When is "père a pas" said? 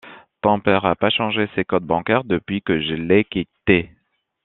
0.59-1.11